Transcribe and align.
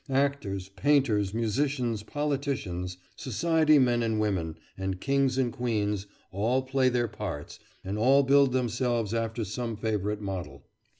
Actors, 0.09 0.67
painters, 0.69 1.31
musicians, 1.31 2.01
politicians, 2.01 2.97
society 3.15 3.77
men 3.77 4.01
and 4.01 4.19
women, 4.19 4.57
and 4.75 4.99
kings 4.99 5.37
and 5.37 5.53
queens, 5.53 6.07
all 6.31 6.63
play 6.63 6.89
their 6.89 7.07
parts, 7.07 7.59
and 7.83 7.99
all 7.99 8.23
build 8.23 8.51
themselves 8.51 9.13
after 9.13 9.45
some 9.45 9.77
favourite 9.77 10.19
model. 10.19 10.63